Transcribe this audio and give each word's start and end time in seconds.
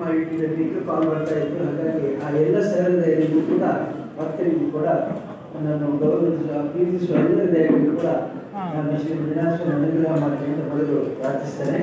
ಮಾಡಿಟ್ಟಿದ್ದಕ್ಕೆ 0.00 0.64
ಕಾಲ್ 0.86 1.06
ಮಾಡ್ತಾ 1.08 1.34
ಇತ್ತು 1.40 1.64
ಹಾಗಾಗಿ 1.66 2.08
ಆ 2.18 2.30
ಎಲ್ಲ 2.40 2.60
ಸಹೃದಯರಿಗೂ 2.68 3.40
ಕೂಡ 3.50 3.64
ಭಕ್ತರಿಗೂ 4.18 4.66
ಕೂಡ 4.72 4.86
ನನ್ನ 5.56 5.68
ಗೌರವಿಸುವ 6.00 6.62
ಪ್ರೀತಿಸುವ 6.72 7.16
ಎಲ್ಲ 7.22 7.40
ದಯವಿಟ್ಟು 7.54 7.92
ಕೂಡ 7.92 8.08
ನಾನು 8.74 8.98
ಶ್ರೀ 9.02 9.14
ಮಂಜುನಾಥ 9.14 9.60
ಅನುಗ್ರಹ 9.74 10.14
ಮಾಡಿ 10.22 10.46
ಅಂತ 10.50 10.62
ಮೊದಲು 10.70 10.96
ಪ್ರಾರ್ಥಿಸ್ತೇನೆ 11.18 11.78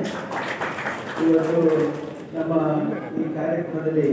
ಇವತ್ತು 1.26 1.60
ನಮ್ಮ 2.36 2.54
ಈ 3.16 3.26
ಕಾರ್ಯಕ್ರಮದಲ್ಲಿ 3.36 4.08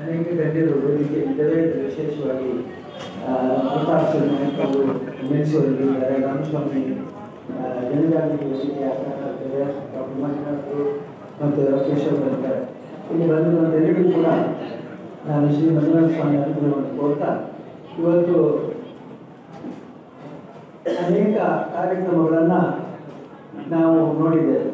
ಅನೇಕ 0.00 0.26
ಗಣ್ಯರು 0.38 0.74
ವೇದಿಕೆ 0.82 1.18
ಇದ್ದಾರೆ. 1.22 1.56
ವಿಶೇಷವಾಗಿ 1.80 2.52
ಮೈಸೂರಲ್ಲಿ 3.22 3.40
ಪ್ರತಾಪ್ 3.70 4.06
ಸಿಂಗ್ 4.12 4.30
ನಾಯ್ಕ 4.32 4.60
ಅವರು 4.66 4.84
ಮೆಣಸೂರಿದ್ದಾರೆ 5.30 6.16
ರಾಮಸ್ವಾಮಿ 6.22 6.82
ಜನಜಾಗೃತಿ 7.90 8.46
ಮಂಜುನಾಥ್ 10.22 10.70
ಮತ್ತು 11.40 11.60
ರಾಕೇಶ್ 11.70 12.06
ಅವರು 12.08 12.30
ಇದ್ದಾರೆ 12.30 12.60
ಇಲ್ಲಿ 13.12 13.26
ಬಂದಿರುವಂಥೆಲ್ಲರಿಗೂ 13.30 14.04
ಕೂಡ 14.16 14.28
ನಾನು 15.28 15.46
ಶ್ರೀ 15.54 15.66
ಮಂಜುನಾಥ 15.76 16.10
ಸ್ವಾಮಿ 16.16 16.36
ಅನುಗ್ರಹವನ್ನು 16.42 16.92
ಕೋರ್ತಾ, 16.98 17.30
ಇವತ್ತು 18.00 18.36
ಅನೇಕ 21.04 21.36
ಕಾರ್ಯಕ್ರಮಗಳನ್ನು 21.74 22.60
ನಾವು 23.74 23.98
ನೋಡಿದ್ದೇವೆ. 24.20 24.68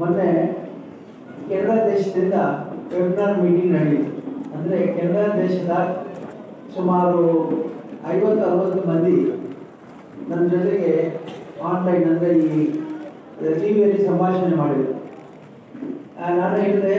ಮೊನ್ನೆ 0.00 0.28
ಕೆನಡಾ 1.48 1.76
ದೇಶದಿಂದ 1.90 2.36
ವೆಬಿನಾರ್ 2.92 3.40
ಮೀಟಿಂಗ್ 3.42 3.74
ನಡೆಯಿತು. 3.76 4.10
ಅಂದರೆ 4.54 4.78
ಕೆನಡಾ 4.96 5.24
ದೇಶದ 5.40 5.74
ಸುಮಾರು 6.76 7.20
ಐವತ್ತು 8.14 8.42
ಅರವತ್ತು 8.48 8.80
ಮಂದಿ 8.90 9.16
ನನ್ನ 10.30 10.44
ಜೊತೆಗೆ 10.54 10.92
ಆನ್ಲೈನ್ 11.70 12.06
ಅಂದರೆ 12.12 12.32
ಈ 12.48 12.64
ಟಿ 13.60 13.68
ವಿಯಲ್ಲಿ 13.76 14.00
ಸಂಭಾಷಣೆ 14.08 14.56
ಮಾಡಿದರು. 14.62 14.93
ನಾನು 16.40 16.56
ಹೇಳಿದೆ 16.64 16.96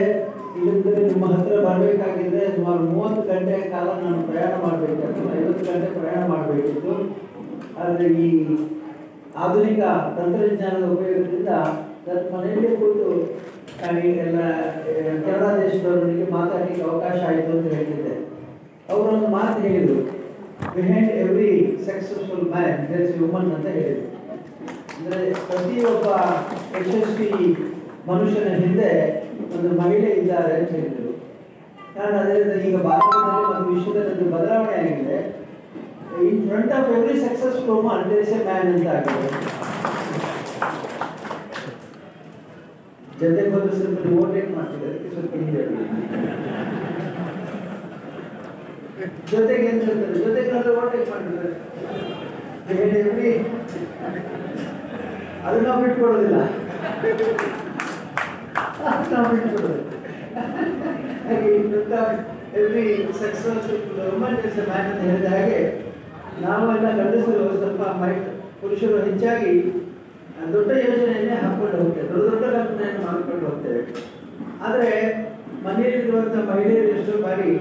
ಇಲ್ಲಿಂದ 0.56 0.98
ನಿಮ್ಮ 1.06 1.24
ಹತ್ರ 1.32 1.54
ಬರಬೇಕಾಗಿದ್ರೆ 1.66 2.42
ಸುಮಾರು 2.56 2.82
ಮೂವತ್ತು 2.92 3.22
ಗಂಟೆ 3.30 3.56
ಕಾಲ 3.72 3.86
ನಾನು 4.04 4.20
ಪ್ರಯಾಣ 4.28 4.52
ಮಾಡಬೇಕಿತ್ತು 4.64 5.24
ಐವತ್ತು 5.38 5.64
ಗಂಟೆ 5.70 5.88
ಪ್ರಯಾಣ 5.98 6.22
ಮಾಡಬೇಕಿತ್ತು. 6.32 6.94
ಆದರೆ 7.80 8.06
ಈ 8.24 8.28
ಆಧುನಿಕ 9.44 9.80
ತಂತ್ರಜ್ಞಾನದ 10.18 10.86
ಉಪಯೋಗದಿಂದ 10.96 11.50
ನನ್ನ 12.06 12.22
ಮನೆಯಲ್ಲಿ 12.34 12.70
ಕೂತು 12.82 13.08
ಎಲ್ಲ 14.26 14.40
ಕೆನಡಾ 15.24 15.48
ದೇಶದವರೊಂದಿಗೆ 15.60 16.26
ಮಾತಾಡಲಿಕ್ಕೆ 16.36 16.82
ಅವಕಾಶ 16.88 17.18
ಆಯಿತು 17.30 17.50
ಅಂತ 17.56 17.66
ಹೇಳ್ತಿದ್ದೆ. 17.74 18.14
ಅವರೊಂದು 18.92 19.28
ಮಾತು 19.36 19.58
ಹೇಳಿದರು. 19.66 20.02
Behind 20.74 21.12
every 21.22 21.50
successful 21.86 22.46
man 22.52 22.78
is 23.00 23.14
woman 23.22 23.50
ಅಂತ 23.56 23.68
ಹೇಳಿದರು. 23.78 24.06
ಅಂದರೆ 24.98 25.18
ಪ್ರತಿಯೊಬ್ಬ 25.48 26.06
ಯಶಸ್ವಿ 26.76 27.30
ಮನುಷ್ಯನ 28.08 28.48
ಹಿಂದೆ 28.62 28.90
ಒಂದು 29.54 29.68
ಮಹಿಳೆ 29.80 30.10
ಇದ್ದಾರೆ 30.20 30.52
ಅಂತ 30.58 30.70
ಹೇಳಿದರು. 30.78 31.12
ನಾನು 31.96 32.14
ಅದರಿಂದ 32.22 32.54
ಈಗ 32.68 32.76
ಭಾರತದಲ್ಲಿ 32.88 33.46
ಮತ್ತು 33.52 33.68
ವಿಶ್ವದಲ್ಲಿ 33.74 34.10
ಒಂದು 34.14 34.26
ಬದಲಾವಣೆ 34.34 34.74
ಆಗಿದೆ. 34.80 35.18
In 36.26 36.40
front 36.48 36.72
of 36.78 36.90
every 36.96 37.16
successful 37.24 37.70
woman 37.76 38.04
there 38.10 38.30
a 38.36 38.38
man 38.48 38.68
ಅಂತ 38.74 38.88
ಆಗಿದೆ. 38.96 39.28
ಜೊತೆಗೆ 43.20 43.50
ಬಂದು 43.52 43.72
ಸ್ವಲ್ಪ 43.80 44.00
ಓಟೇಟ್ 44.22 44.50
ಮಾಡ್ತಿದ್ದಾರೆ, 44.56 44.92
ಅದಕ್ಕೆ 44.94 45.10
ಸ್ವಲ್ಪ 45.14 45.32
ಹಿಂದೆ 45.40 45.62
ಜೊತೆಗೆ 49.30 49.64
ಏನು 49.68 49.80
ಹೇಳ್ತಾರೆ 49.86 50.18
ಜೊತೆಗೆ 50.24 50.48
ನಾವು 50.52 50.74
ಓಟೇಟ್ 50.82 51.08
ಮಾಡ್ತಿದ್ದಾರೆ. 51.12 51.52
ಅದನ್ನ 52.68 52.84
ನಾವು 52.88 53.20
ಬಿಟ್ಕೊಡೋದಿಲ್ಲ 53.22 53.66
ಅದು 55.46 55.58
ನಾವು 55.66 55.80
ಬಿಟ್ಕೊಡೋದಿಲ್ಲ 55.82 56.38
ಹಾಗೆ 56.96 58.75
every 62.58 62.84
successful 63.20 63.80
woman 64.02 64.36
is 64.48 64.58
man 64.68 64.88
ಅಂತ 64.90 65.00
ಹೇಳಿದ 65.06 65.28
ಹಾಗೆ 65.34 65.60
ನಾವೆಲ್ಲ 66.42 66.86
ಗಂಡಸರು 66.98 67.46
ಸ್ವಲ್ಪ 67.56 67.82
ಪುರುಷರು 68.60 68.98
ಹೆಚ್ಚಾಗಿ 69.04 69.52
ದೊಡ್ಡ 70.52 70.70
ಯೋಜನೆಯನ್ನೇ 70.84 71.36
ಹಾಕೊಂಡು 71.44 71.76
ಹೋಗ್ತೇವೆ 71.76 72.08
ದೊಡ್ಡ 72.08 72.26
ದೊಡ್ಡ 72.30 72.44
ಕಲ್ಪನೆಯನ್ನು 72.56 73.02
ಮಾಡಿಕೊಂಡು 73.06 73.44
ಹೋಗ್ತೇವೆ 73.46 73.82
ಆದರೆ 74.66 74.90
ಮನೆಯಲ್ಲಿರುವಂಥ 75.64 76.36
ಮಹಿಳೆಯರು 76.50 76.90
ಎಷ್ಟೋ 76.96 77.16
ಬಾರಿ 77.22 77.52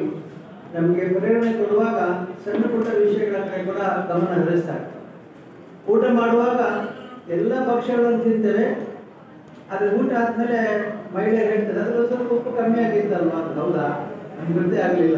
ನಮಗೆ 0.75 1.06
ಪ್ರೇರಣೆ 1.16 1.52
ಕೊಡುವಾಗ 1.53 2.00
ಸಣ್ಣ 2.44 2.64
ಪುಟ್ಟ 2.74 2.88
ವಿಷಯಗಳ 3.03 3.40
ಕಡೆ 3.46 3.62
ಗಮನ 4.09 4.31
ಹರಿಸ್ತಾರೆ 4.40 4.85
ಊಟ 5.94 6.03
ಮಾಡುವಾಗ 6.12 6.59
ಎಲ್ಲ 7.31 7.53
ಪಕ್ಷಗಳನ್ನು 7.69 8.24
ತಿಂತೇವೆ. 8.24 8.66
ಅದು 9.74 9.86
ಊಟ 9.98 10.12
ಆದ್ಮೇಲೆ 10.22 10.59
ಮಹಿಳೆಯರು 11.14 11.50
ಹೇಳ್ತಾರೆ 11.52 11.80
ಅದ್ರ 11.84 12.02
ಸ್ವಲ್ಪ 12.09 12.30
ಉಪ್ಪು 12.38 12.52
ಕಮ್ಮಿ 12.58 12.80
ಆಗಿತ್ತಲ್ವಾ? 12.88 13.40
ಹೌದಾ? 13.59 13.86
ನಮ್ಗೆ 14.36 14.53
ಗೊತ್ತೇ 14.58 14.78
ಆಗಲಿಲ್ಲ. 14.88 15.18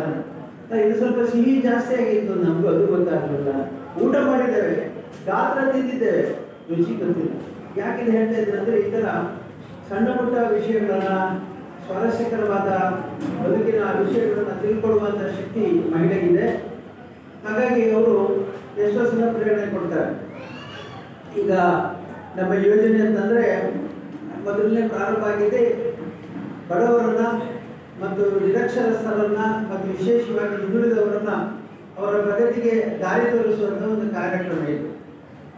ಇದು 0.83 0.95
ಸ್ವಲ್ಪ 1.01 1.19
ಸಿಹಿ 1.31 1.53
ಜಾಸ್ತಿ 1.67 1.93
ಆಗಿತ್ತು 2.01 2.33
ನಮಗೂ 2.43 2.67
ಅದು 2.73 2.85
ಗೊತ್ತಾಗಲಿಲ್ಲ. 2.93 3.51
ಊಟ 4.03 4.15
ಮಾಡಿದ್ದೇವೆ, 4.29 4.73
ಗಾತ್ರ 5.27 5.59
ತಿಂದಿದ್ದೇವೆ, 5.73 6.23
ರುಚಿ 6.69 6.93
ಗೊತ್ತಿಲ್ಲ. 7.01 7.33
ಯಾಕೆ 7.81 8.03
ಹೇಳ್ತಾ 8.15 8.37
ಇದ್ದೀನಿ 8.39 8.57
ಅಂದ್ರೆ 8.61 8.77
ಈ 8.85 8.87
ಥರ 8.95 9.05
ಸಣ್ಣ 9.89 10.07
ಪುಟ್ಟ 10.17 10.35
ವಿಷಯಗಳನ್ನ 10.55 11.11
ಸ್ವಾರಸ್ಯಕರವಾದ 11.85 12.69
ಬದುಕಿನ 13.41 13.81
ವಿಷಯಗಳನ್ನ 14.01 14.53
ತಿಳ್ಕೊಳ್ಳುವಂಥ 14.63 15.21
ಶಕ್ತಿ 15.37 15.63
ಮಹಿಳೆಗಿದೆ. 15.93 16.47
ಹಾಗಾಗಿ 17.45 17.83
ಅವರು 17.97 18.15
ಎಷ್ಟೋ 18.85 19.03
ಸಲ 19.11 19.29
ಪ್ರೇರಣೆ 19.35 19.67
ಕೊಡ್ತಾರೆ. 19.75 20.09
ಈಗ 21.41 21.51
ನಮ್ಮ 22.37 22.51
ಯೋಜನೆ 22.67 22.99
ಅಂತಂದ್ರೆ 23.07 23.45
ಮೊದಲನೇ 24.47 24.83
ಪ್ರಾರಂಭ 24.87 25.23
ಆಗಿದೆ. 25.27 25.61
ಬಡವರನ್ನ 26.69 27.23
ಮತ್ತು 28.01 28.23
ನಿರಕ್ಷರಸ್ಥರನ್ನ 28.41 29.41
ಮತ್ತು 29.69 29.85
ವಿಶೇಷವಾಗಿ 29.93 30.55
ಹಿಂದುಳಿದವರನ್ನ 30.55 31.31
ಅವರ 31.97 32.13
ಪ್ರಗತಿಗೆ 32.21 32.73
ದಾರಿ 33.01 33.25
ತೋರಿಸುವಂಥ 33.31 33.83
ಒಂದು 33.93 34.07
ಕಾರ್ಯಕ್ರಮ 34.13 34.63
ಇದು. 34.69 34.87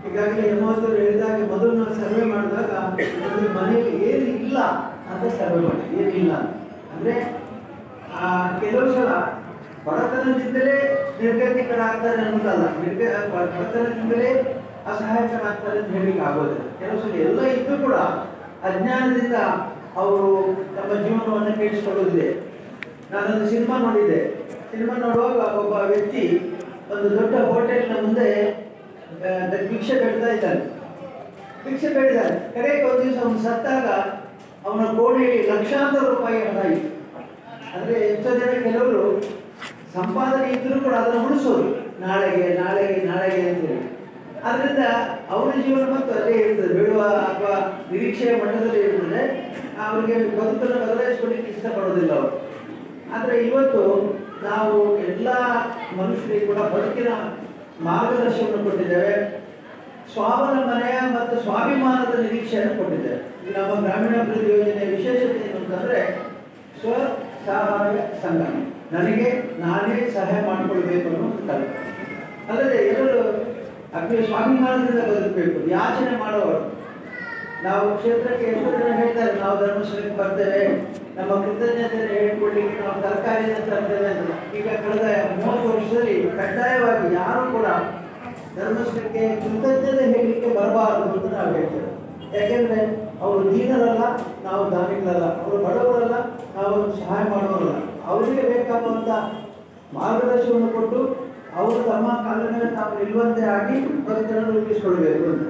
ಈಗಾಗಲೇ 0.08 0.44
ಹೆಮ್ಮತ್ತವರು 0.50 0.98
ಹೇಳಿದಾಗ 0.98 1.40
ಮೊದಲು 1.52 1.72
ನಾವು 1.78 1.96
ಸರ್ವೆ 1.96 2.24
ಮಾಡಿದಾಗ 2.30 2.70
ಒಂದು 3.30 3.50
ಮನೆಯಲ್ಲಿ 3.58 3.94
ಏನು 4.06 4.28
ಇಲ್ಲ 4.38 4.58
ಅಂತ 5.10 5.24
ಸರ್ವೆ 5.40 5.62
ಮಾಡಿ. 5.66 5.84
ಏನಿಲ್ಲ 6.00 6.34
ಅಂದ್ರೆ 6.94 7.16
ಆ, 8.18 8.28
ಕೆಲವು 8.62 8.94
ಸಲ 8.94 9.10
ಬಡತನದಿಂದಲೇ 9.86 10.78
ನಿರ್ಗತಿಕರಾಗ್ತಾರೆ 11.20 12.22
ಅನ್ನೋದಲ್ಲ 12.24 12.64
ನಿರ್ಗ 12.80 13.02
ಬಡತನದಿಂದಲೇ 13.34 14.32
ಅಸಹಾಯಕರಾಗ್ತಾರೆ 14.88 15.78
ಅಂತ 15.80 15.92
ಹೇಳಿಕ್ಕೆ 15.96 16.24
ಆಗೋದಿಲ್ಲ. 16.26 16.64
ಕೆಲವು 16.80 17.00
ಸಲ 17.04 17.14
ಎಲ್ಲ 17.26 17.42
ಇದ್ದು 17.54 17.76
ಕೂಡ 17.84 17.96
ಅಜ್ಞಾನದಿಂದ 18.68 19.36
ಅವರು 20.02 20.30
ತಮ್ಮ 20.76 20.92
ಜೀವನವನ್ನು 21.04 21.54
ಕೇಳಿಸಿಕೊಳ್ಳುವುದಿದೆ 21.60 22.30
ನಾನೊಂದು 23.12 23.46
ಸಿನಿಮಾ 23.52 23.76
ನೋಡಿದ್ದೆ. 23.86 24.20
ಸಿನಿಮಾ 24.72 24.96
ನೋಡುವಾಗ 25.04 25.40
ಒಬ್ಬ 25.62 25.74
ವ್ಯಕ್ತಿ 25.92 26.24
ಒಂದು 26.94 27.08
ದೊಡ್ಡ 27.18 27.36
ಹೋಟೆಲ್ನ 27.50 27.96
ಮುಂದೆ 28.06 28.30
ಭಿಕ್ಷೆ 29.70 29.96
ಬೇಡ್ತಾ 30.02 30.30
ಇದ್ದಾನೆ. 30.36 30.62
ಭಿಕ್ಷೆ 31.64 31.90
ಕಟ್ಟಿದ್ದಾನೆ. 31.96 32.36
ಕರೆ 32.54 32.72
ಒಂದು 32.90 33.02
ದಿವಸ 33.04 33.18
ಅವನು 33.24 33.42
ಸತ್ತಾಗ 33.48 33.88
ಅವನ 34.66 34.86
ಕೋಣೆ 34.98 35.26
ಲಕ್ಷಾಂತರ 35.52 36.04
ರೂಪಾಯಿ 36.14 36.40
ಹಣ 36.48 36.64
ಇತ್ತು. 36.74 36.90
ಅಂದರೆ 37.74 37.96
ಎಷ್ಟೋ 38.10 38.32
ಜನ 38.40 38.54
ಕೆಲವರು 38.68 39.04
ಸಂಪಾದನೆ 39.96 40.48
ಇದ್ದರೂ 40.56 40.78
ಕೂಡ 40.86 40.96
ಅದನ್ನು 41.02 41.22
ಉಳಿಸೋರು. 41.28 41.70
ನಾಳೆಗೆ 42.06 42.46
ನಾಳೆಗೆ 42.62 43.00
ನಾಳೆಗೆ 43.12 43.42
ಅಂತೇಳಿ 43.50 43.86
ಆದ್ರಿಂದ 44.44 44.84
ಅವರ 45.34 45.50
ಜೀವನ 45.66 45.86
ಮತ್ತು 45.96 46.12
ಅಲ್ಲೇ 46.18 46.36
ಇರ್ತದೆ 46.44 46.74
ಬೀಳುವ 46.78 47.02
ಅಥವಾ 47.30 47.54
ನಿರೀಕ್ಷೆಯ 47.92 48.34
ಮಟ್ಟದಲ್ಲಿ 48.42 48.82
ಇರ್ತದೆ 48.88 49.22
ಅವರಿಗೆ 49.86 50.16
ಬದುಕನ್ನು 50.38 50.78
ಬದಲಾಯಿಸ್ಕೊಳ್ಳಿಕ್ಕೆ 50.84 51.52
ಇಷ್ಟಪಡೋದಿಲ್ಲ 51.52 52.14
ಅವರು. 52.20 52.32
ಆದರೆ 53.16 53.36
ಇವತ್ತು 53.50 53.84
ನಾವು 54.50 54.76
ಎಲ್ಲ 55.12 55.30
ಮನುಷ್ಯರಿಗೆ 56.00 56.46
ಕೂಡ 56.46 56.60
ಬದುಕಿನ 56.76 57.12
ಮಾರ್ಗದರ್ಶನವನ್ನು 57.88 58.64
ಕೊಟ್ಟಿದ್ದೇವೆ 58.70 59.14
ಸ್ವಾವಲಂಬನೆ 60.14 60.92
ಮತ್ತು 61.16 61.36
ಸ್ವಾಭಿಮಾನದ 61.46 62.14
ನಿರೀಕ್ಷೆಯನ್ನು 62.26 62.76
ಕೊಟ್ಟಿದ್ದೇವೆ. 62.80 63.20
ನಮ್ಮ 63.58 63.74
ಗ್ರಾಮೀಣಾಭಿವೃದ್ಧಿ 63.86 64.52
ಯೋಜನೆಯ 64.54 64.88
ವಿಶೇಷತೆ 64.96 65.38
ಏನು 65.46 65.60
ಅಂತಂದ್ರೆ 65.60 66.00
ಸ್ವ 66.82 66.94
ಸಹಾಯ 67.46 67.96
ಸಂಘ. 68.24 68.42
ನನಗೆ 68.96 69.28
ನಾನೇ 69.64 69.96
ಸಹಾಯ 70.16 70.40
ಮಾಡಿಕೊಳ್ಬೇಕು 70.48 71.08
ಅನ್ನೋ 71.10 71.28
ಅಲ್ಲದೆ 72.50 72.78
ಎಲ್ಲರೂ 72.92 73.22
ಅಗ್ನಿ 73.98 74.18
ಸ್ವಾಭಿಮಾನದಿಂದ 74.26 75.02
ಬದುಕಬೇಕು, 75.10 75.60
ಯಾಚನೆ 75.76 76.12
ಮಾಡೋರು. 76.24 76.58
ನಾವು 77.64 77.86
ಕ್ಷೇತ್ರಕ್ಕೆ 78.00 78.46
ಎಷ್ಟೋ 78.52 78.70
ಜನ 78.76 78.90
ಹೇಳ್ತಾರೆ, 79.00 79.32
ನಾವು 79.44 79.56
ಧರ್ಮಸ್ಥಳಕ್ಕೆ 79.62 80.16
ಬರ್ತೇವೆ, 80.20 80.62
ನಮ್ಮ 81.16 81.32
ಕೃತಜ್ಞತೆ 81.46 82.00
ಹೇಳ್ಕೊಳ್ಳಿಕ್ಕೆ 82.12 82.76
ನಾವು 82.82 83.02
ತರಕಾರಿಯನ್ನು 83.06 83.64
ತರ್ತೇವೆ 83.70 84.10
ಅಂತ 84.12 84.36
ಈಗ 84.58 84.68
ಕಳೆದ 84.84 85.08
ಮೂವತ್ತು 85.40 85.66
ವರ್ಷದಲ್ಲಿ 85.72 86.16
ಕಡ್ಡಾಯವಾಗಿ 86.40 87.08
ಯಾರು 87.22 87.42
ಕೂಡ 87.56 87.68
ಧರ್ಮಸ್ಥಳಕ್ಕೆ 88.58 89.24
ಕೃತಜ್ಞತೆ 89.44 90.06
ಹೇಳಲಿಕ್ಕೆ 90.14 90.52
ಬರಬಾರದು 90.60 91.08
ಅಂತ 91.18 91.34
ನಾವು 91.38 91.52
ಹೇಳ್ತೇವೆ. 91.58 91.90
ಯಾಕೆಂದ್ರೆ 92.38 92.80
ಅವರು 93.24 93.44
ದೀನರಲ್ಲ, 93.54 94.04
ನಾವು 94.48 94.64
ದಾನಿಗಳಲ್ಲ. 94.74 95.26
ಅವರು 95.44 95.58
ಬಡವರಲ್ಲ 95.66 96.18
ನಾವು 96.58 96.76
ಸಹಾಯ 97.00 97.24
ಮಾಡೋರಲ್ಲ 97.34 97.74
ಅವರಿಗೆ 98.10 98.44
ಬೇಕಾಗುವಂಥ 98.52 99.10
ಮಾರ್ಗದರ್ಶನವನ್ನು 99.98 100.72
ಕೊಟ್ಟು 100.78 101.00
ಅವರು 101.60 101.80
ತಮ್ಮ 101.90 102.08
ಕಾಲ 102.26 102.40
ಮೇಲೆ 102.52 102.68
ತಾವು 102.76 102.92
ನಿಲ್ಲುವಂತೆ 103.00 103.44
ಆಗಿ 103.58 103.78
ಬದುಕನ್ನು 104.08 104.52
ರೂಪಿಸಿಕೊಳ್ಬೇಕು 104.56 105.26
ಅಂತ. 105.32 105.46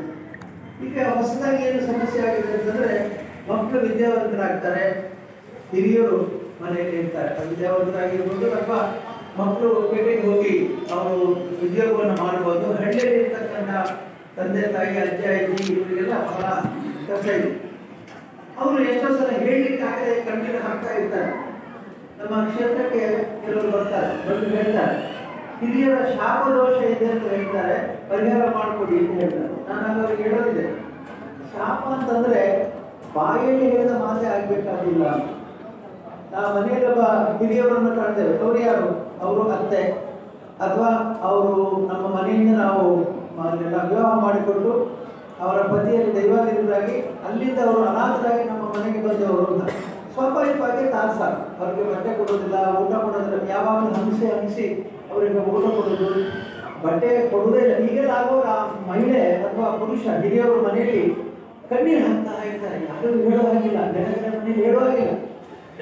ಈಗ 0.85 1.07
ಹೊಸದಾಗಿ 1.15 1.61
ಏನು 1.67 1.79
ಸಮಸ್ಯೆ 1.87 2.21
ಆಗಿದೆ 2.27 2.53
ಅಂತಂದ್ರೆ, 2.57 2.93
ಮಕ್ಕಳು 3.49 3.79
ವಿದ್ಯಾವಂತರಾಗ್ತಾರೆ. 3.79 4.85
ಹಿರಿಯರು 5.71 6.17
ಮನೆಯಲ್ಲಿ 6.61 6.97
ಇರ್ತಾರೆ. 7.01 7.49
ವಿದ್ಯಾವಂತರಾಗಿರ್ಬೋದು 7.49 8.45
ಅಥವಾ 8.55 8.79
ಮಕ್ಕಳು 9.39 9.69
ಪೇಟೆಗೆ 9.91 10.23
ಹೋಗಿ 10.27 10.53
ಅವರು 10.95 11.17
ಉದ್ಯೋಗವನ್ನು 11.65 12.15
ಮಾಡ್ಬೋದು. 12.23 12.65
ಹಳ್ಳಿಯಲ್ಲಿ 12.79 13.19
ಇರ್ತಕ್ಕಂಥ 13.23 13.71
ತಂದೆ, 14.37 14.61
ತಾಯಿ, 14.73 14.97
ಅಜ್ಜ, 14.97 15.23
ಅಜ್ಜಿ 15.37 15.73
ಇವರಿಗೆಲ್ಲ 15.73 16.15
ಬಹಳ 16.29 16.45
ಕಷ್ಟ 17.07 17.27
ಇದೆ. 17.37 17.51
ಅವರು 18.59 18.79
ಎಷ್ಟೋ 18.83 19.07
ಸಲ 19.17 19.29
ಹೇಳಲಿಕ್ಕೆ 19.45 19.83
ಆಗದೆ 19.91 20.15
ಕಣ್ಣೀರು 20.27 20.59
ಹಾಕ್ತಾ 20.67 20.91
ಇರ್ತಾರೆ. 20.99 21.31
ನಮ್ಮ 22.19 22.49
ಕ್ಷೇತ್ರಕ್ಕೆ 22.49 23.03
ಕೆಲವರು 23.43 23.69
ಬರ್ತಾರೆ, 23.71 24.09
ಬಂದು 24.27 24.49
ಹೇಳ್ತಾರೆ. 24.55 24.95
ಹಿರಿಯರ 25.59 25.97
ಶಾಪ 26.17 26.41
ದೋಷ 26.49 26.77
ಇದೆ 26.91 27.07
ಅಂತ 27.13 27.25
ಹೇಳ್ತಾರೆ, 27.33 27.77
ಪರಿಹಾರ 28.09 28.43
ಮಾಡಿಕೊಡಿ 28.57 28.95
ಅಂತ 28.99 29.11
ಹೇಳ್ತಾರೆ. 29.21 29.53
ನಾನು 29.69 29.99
ಅವರಿಗೆ 30.01 30.23
ಹೇಳೋದಿದೆ. 30.29 30.65
ಶಾಪ 31.53 31.81
ಅಂತಂದ್ರೆ 31.95 32.41
ಬಾಯಲ್ಲಿ 33.15 33.65
ಹೇಳಿದ 33.69 33.91
ಮಾತೆ 34.03 34.27
ಆಗ್ಬೇಕಾಗಿಲ್ಲ. 34.27 35.05
ನಾವು 36.33 36.49
ಮನೆಯಲ್ಲಿ 36.55 36.87
ಒಬ್ಬ 36.89 37.03
ಹಿರಿಯವರನ್ನು 37.39 37.91
ಕಾಣ್ತೇವೆ. 37.95 38.33
ಅವರು 38.43 38.59
ಯಾರು? 38.59 38.89
ಅವರು 39.25 39.41
ಅತ್ತೆ. 39.57 39.81
ಅಥವಾ 40.65 40.89
ಅವರು 41.29 41.53
ನಮ್ಮ 41.91 42.05
ಮನೆಯಿಂದ 42.15 42.51
ನಾವು 42.57 42.83
ವಿವಾಹ 43.89 44.13
ಮಾಡಿಕೊಂಡು 44.23 44.71
ಅವರ 45.43 45.57
ಪತಿಯಲ್ಲಿ 45.71 46.13
ದೈವಾಗಿರುವುದಾಗಿ 46.15 46.95
ಅಲ್ಲಿಂದ 47.27 47.59
ಅವರು 47.67 47.81
ಅನಾಥರಾಗಿ 47.89 48.43
ನಮ್ಮ 48.49 48.63
ಮನೆಗೆ 48.73 49.01
ಬಂದವರು. 49.07 49.45
ಸ್ವಾಭಾವಿಕವಾಗಿ 50.13 50.83
ತಾನು 50.95 51.11
ಸಾಕು 51.19 51.41
ಅವರಿಗೆ 51.59 51.83
ಬಟ್ಟೆ 51.91 52.11
ಕೊಡೋದಿಲ್ಲ, 52.19 52.57
ಊಟ 52.81 52.93
ಕೊಡೋದಿಲ್ಲ. 53.05 53.37
ಯಾವಾಗಲೂ 53.51 53.91
ಹಂಸಿ 53.99 54.25
ಹಂಸಿ 54.33 54.65
ಅವರಿಗೆ 55.19 55.41
ಊಟ 55.53 55.65
ಕೊಡೋದು. 55.77 56.09
ಬಟ್ಟೆ 56.83 57.07
ಕೊಡುವುದೇ 57.31 57.61
ಇಲ್ಲ. 57.63 57.73
ಈಗೆಲ್ಲ 57.87 58.11
ಆಗುವಾಗ 58.19 58.45
ಆ 58.51 58.59
ಮಹಿಳೆ 58.89 59.23
ಅಥವಾ 59.47 59.65
ಪುರುಷ 59.79 60.03
ಹಿರಿಯವರು 60.25 60.59
ಮನೆಯಲ್ಲಿ 60.67 61.01
ಕಣ್ಣೀರು 61.71 62.03
ಹಾಕ್ತಾ 62.05 62.35
ಇರ್ತಾರೆ. 62.49 62.77
ಯಾರು 62.89 63.09
ಹೇಳೋ 63.25 63.41
ಹಾಗಿಲ್ಲ 63.49 63.79
ಮನೆಯಲ್ಲಿ 63.95 64.53
ಹೇಳೋ 64.65 64.79
ಹಾಗಿಲ್ಲ 64.85 65.11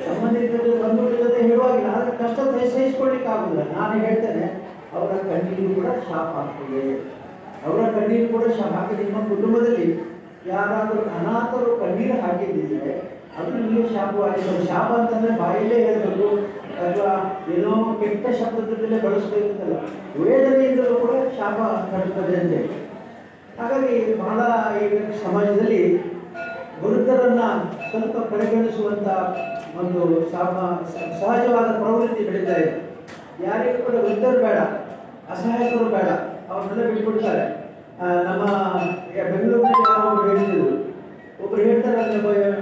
ಸಂಬಂಧಿಕರ 0.07 0.57
ಜೊತೆ 0.65 0.79
ಬಂಧುಗಳ 0.85 1.15
ಜೊತೆ 1.23 1.37
ಹೇಳುವಾಗಿಲ್ಲ. 1.49 1.91
ಆದರೆ 1.97 2.11
ಕಷ್ಟ 2.21 2.39
ಸಹಿಸ್ಕೊಳ್ಳಿಕ್ಕೆ 2.73 3.29
ಆಗುದಿಲ್ಲ 3.35 3.63
ನಾನು 3.77 3.93
ಹೇಳ್ತೇನೆ, 4.05 4.45
ಅವರ 4.95 5.11
ಕಣ್ಣೀರು 5.29 5.69
ಕೂಡ 5.77 5.87
ಶಾಪ 6.09 6.31
ಆಗ್ತದೆ. 6.41 6.81
ಅವರ 7.67 7.79
ಕಣ್ಣೀರು 7.95 8.27
ಕೂಡ 8.33 8.43
ಶಾಪ 8.57 8.71
ಹಾಕಿದೆ 8.79 9.05
ನಿಮ್ಮ 9.09 9.21
ಕುಟುಂಬದಲ್ಲಿ 9.31 9.87
ಯಾರಾದರೂ 10.51 10.99
ಅನಾಥರು 11.19 11.69
ಕಣ್ಣೀರು 11.83 12.17
ಹಾಕಿದ್ದಿದ್ರೆ 12.25 12.93
ಅದು 13.37 13.49
ನಿಮಗೆ 13.57 13.87
ಶಾಪವಾಗಿರ್ತದೆ 13.95 14.61
ಶಾಪ 14.71 14.89
ಅಂತಂದ್ರೆ 14.99 15.33
ಬಾಯಲ್ಲೇ 15.41 15.79
ಹೇಳಬೇಕು 15.87 16.29
ಅಥವಾ 16.79 17.13
ಏನೋ 17.55 17.73
ಕೆಟ್ಟ 18.01 18.25
ಶಬ್ದದಲ್ಲೇ 18.39 18.97
ಬಳಸಬೇಕಂತಲ್ಲ 19.05 19.77
ವೇದನೆಯಿಂದಲೂ 20.23 20.95
ಕೂಡ 21.03 21.13
ಶಾಪ 21.37 21.57
ಕಟ್ಟುತ್ತದೆ 21.91 22.35
ಅಂತೇಳಿ 22.41 22.69
ಹಾಗಾಗಿ 23.59 23.95
ಬಹಳ 24.23 24.39
ಈಗ 24.83 24.97
ಸಮಾಜದಲ್ಲಿ 25.25 25.81
ವೃದ್ಧರನ್ನು 26.81 27.47
ಸ್ವಲ್ಪ 27.91 28.17
ಪರಿಗಣಿಸುವಂಥ 28.33 29.07
ಒಂದು 29.81 30.01
ಶಾಪ, 30.31 30.55
ಸಹಜವಾದ 31.21 31.69
ಪ್ರವೃತ್ತಿ 31.79 32.21
ಬೆಳೀತಾ 32.27 32.55
ಇದೆ. 32.61 32.73
ಯಾರಿಗೂ 33.45 33.79
ಕೂಡ 33.87 33.95
ವೃದ್ಧರು 34.05 34.39
ಬೇಡ, 34.45 34.59
ಅಸಹಾಯಕರು 35.33 35.89
ಬೇಡ 35.95 36.09
ಅವ್ರನ್ನೆಲ್ಲ 36.51 36.85
ಬಿಟ್ಬಿಡ್ತಾರೆ. 36.91 37.45
ನಮ್ಮ 38.27 38.43
ಬೆಂಗಳೂರಿನಲ್ಲಿ 39.31 39.83
ಯಾರು 39.87 40.07
ಒಬ್ರು 40.09 40.27
ಹೇಳ್ತಿದ್ರು 40.29 40.69
ಒಬ್ರು 41.43 41.61
ಹೇಳ್ತಾರೆ 41.63 41.97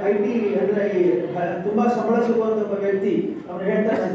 ಐ 0.09 0.13
ಟಿ 0.23 0.33
ಅಂದ್ರೆ 0.61 0.83
ಈ 0.97 1.03
ತುಂಬಾ 1.65 1.83
ಸಂಬಳ 1.97 2.17
ಸಿಗುವಂತ 2.25 2.59
ಒಬ್ಬ 2.65 2.77
ವ್ಯಕ್ತಿ 2.83 3.13
ಅವ್ರು 3.49 3.63
ಹೇಳ್ತಾರೆ 3.65 4.07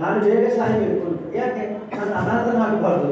ನಾನು 0.00 0.18
ಬೇಗ 0.24 0.44
ಸಾಯಬೇಕು 0.58 1.04
ಅಂತ. 1.10 1.20
ಯಾಕೆ? 1.36 1.64
ನಾನು 1.96 2.12
ಅನಾಥನಾಗಬಾರ್ದು 2.20 3.10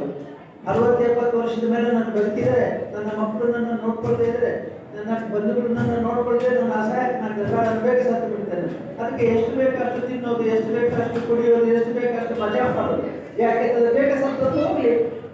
ಅರವತ್ತು 0.70 1.02
ಎಪ್ಪತ್ತು 1.04 1.36
ವರ್ಷದ 1.40 1.66
ಮೇಲೆ 1.74 1.88
ನಾನು 1.94 2.10
ಬದುಕಿದರೆ, 2.16 2.64
ನನ್ನ 2.94 3.08
ಮಕ್ಕಳು 3.20 3.46
ನನ್ನ 3.52 3.70
ನೋಡ್ಕೊಳ್ತಾ 3.84 4.24
ಇದ್ರೆ, 4.30 4.50
ನನ್ನ 4.96 5.10
ಬಂಧುಗಳು 5.32 5.68
ನನ್ನ 5.78 5.92
ನೋಡ್ಕೊಳ್ತಾ 6.06 6.50
ನನ್ನ 6.60 6.74
ಅಸಹಾಯಕ 6.82 7.14
ನಾನು 7.22 7.80
ಬೇಗ 7.86 7.98
ಸತ್ತು 8.10 8.28
ಬಿಡ್ತೇನೆ 8.32 8.68
ಅದಕ್ಕೆ 9.00 9.24
ಎಷ್ಟು 9.34 9.52
ಬೇಕಷ್ಟು 9.60 10.00
ತಿನ್ನೋದು, 10.08 10.44
ಎಷ್ಟು 10.54 10.70
ಬೇಕಷ್ಟು 10.76 11.20
ಕುಡಿಯೋದು, 11.28 11.66
ಎಷ್ಟು 11.78 11.92
ಬೇಕಷ್ಟು 11.98 12.34
ಮಜಾ 12.42 12.64
ಮಾಡೋದು. 12.78 13.08
ಯಾಕೆ 13.42 13.64
ಅಂತಂದ್ರೆ 13.68 13.92
ಬೇಗ 13.98 14.12
ಸತ್ತು 14.24 14.48
ಹೋಗ್ಲಿ. 14.58 14.92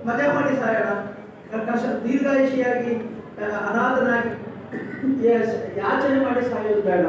ಮಜಾ 0.08 0.26
ಮಾಡಿ 0.34 0.54
ಸಾಯೋಣ. 0.62 0.90
ಕಷ್ಟ 1.68 1.86
ದೀರ್ಘಾಯುಷಿಯಾಗಿ 2.04 2.92
ಅನಾಥನಾಗಿ 3.68 4.30
ಯಾಚನೆ 5.80 6.18
ಮಾಡಿ 6.24 6.42
ಸಾಯೋದು 6.50 6.82
ಬೇಡ. 6.88 7.04